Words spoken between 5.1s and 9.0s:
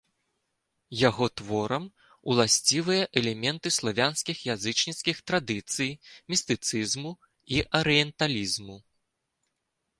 традыцый, містыцызму і арыенталізму.